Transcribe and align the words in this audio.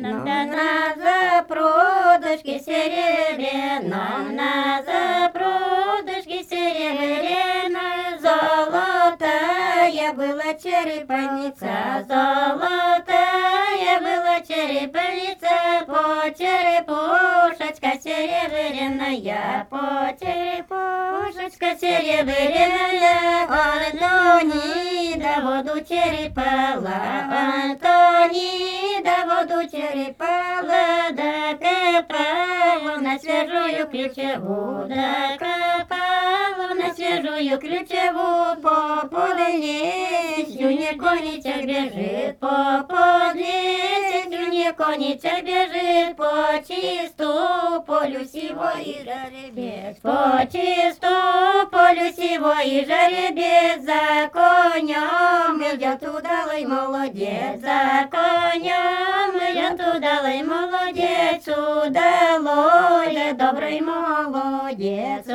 нам 0.00 0.24
да 0.24 0.44
на 0.46 0.94
запрудышке 0.96 2.58
серебряном, 2.58 4.34
на 4.34 4.82
запрудышке 4.82 6.42
серебряной 6.42 8.18
золотая 8.18 10.12
была 10.14 10.54
черепаница, 10.54 12.04
золотая 12.08 14.00
была 14.00 14.40
черепаница, 14.40 15.84
по 15.86 16.30
черепушечка 16.38 17.90
серебряная, 18.02 19.66
по 19.68 20.16
черепушечка 20.18 21.76
серебряная, 21.78 23.46
Антонида 23.90 25.34
воду 25.42 25.84
черепала, 25.84 26.98
Антонида 27.28 28.79
черепала, 29.70 31.12
да 31.12 31.54
копала 31.54 32.96
на 32.98 33.18
свежую 33.18 33.88
ключеву, 33.88 34.84
да 34.88 35.36
копала 35.38 36.74
на 36.74 36.92
свежую 36.94 37.58
ключеву, 37.58 38.60
по 38.60 39.06
подлесью 39.08 40.70
не 40.70 40.92
коничек 40.94 41.64
бежит, 41.64 42.38
по 42.40 42.84
подлесью 42.88 44.50
не 44.50 44.72
коничек 44.72 45.44
бежит, 45.44 45.79
по 46.14 46.62
чисту 46.66 47.82
полю 47.86 48.20
и 48.20 49.02
жеребец, 49.04 49.96
по 50.02 50.46
чисту 50.50 51.68
полю 51.70 52.10
и 52.64 52.84
жеребец, 52.84 53.82
за 53.84 54.28
конем 54.32 55.60
идет 55.62 56.02
удалый 56.02 56.64
молодец, 56.66 57.60
за 57.60 58.08
конем 58.10 59.36
идет 59.38 59.80
удалый 59.80 60.42
молодец, 60.42 61.46
удалой, 61.46 63.32
да 63.34 63.50
добрый 63.50 63.80
молодец, 63.80 65.26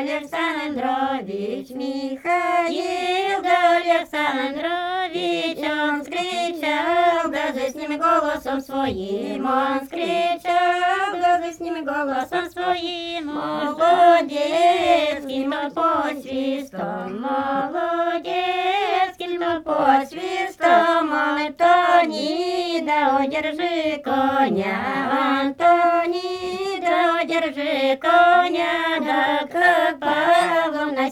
Александрович, 0.00 1.68
Михаил 1.70 3.40
Александрович, 3.44 5.58
он 5.58 6.02
скричал, 6.02 7.30
даже 7.30 7.68
с 7.68 7.74
ним 7.74 7.98
голосом 7.98 8.62
своим, 8.62 9.44
он 9.44 9.84
скричал, 9.84 11.12
даже 11.20 11.52
с 11.52 11.60
ним 11.60 11.84
голосом 11.84 12.50
своим, 12.50 13.26
молодец, 13.26 15.22
кинул 15.26 15.70
по 15.70 16.08
свистом, 16.18 17.20
молодец, 17.20 19.14
кинул 19.18 19.60
по 19.60 20.02
свистом, 20.08 21.12
Антонида, 21.12 23.18
удержи 23.22 24.00
коня, 24.02 25.42
Антонида, 25.42 27.20
удержи 27.22 27.98
коня, 28.00 28.98
да 29.00 29.40
на 29.52 29.79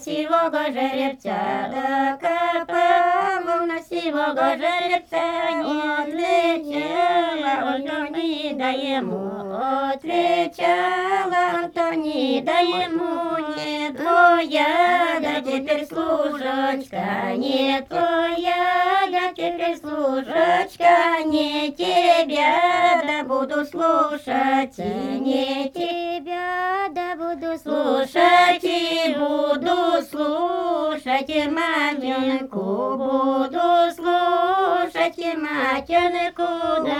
сивого 0.09 0.64
жеребца, 0.73 1.69
да 1.70 2.19
копал 2.23 3.67
на 3.67 3.78
сивого 3.83 4.56
жеребца, 4.56 5.50
не 5.65 5.81
отличала 6.03 7.53
Антонида 7.75 8.70
ему, 8.70 9.28
отличала 9.92 11.41
Антонида 11.62 12.59
ему, 12.61 13.37
не 13.55 13.92
твоя, 13.92 15.19
да 15.20 15.41
теперь 15.42 15.87
служочка, 15.87 17.37
не 17.37 17.81
твоя, 17.87 19.09
да 19.11 19.33
теперь 19.33 19.77
служочка, 19.77 21.22
не 21.27 21.71
тебя, 21.72 23.03
да 23.06 23.25
буду 23.25 23.66
слушать, 23.66 24.78
не 24.78 25.71
тебя, 25.75 26.88
да 26.93 27.15
буду 27.15 27.59
слушать, 27.59 28.38
и 28.62 29.14
буду 29.14 30.03
слушать 30.10 31.28
и 31.28 31.48
маменьку, 31.48 32.97
буду 32.97 33.66
слушать 33.94 35.19
и 35.19 35.36
матенку, 35.36 36.84
да 36.84 36.97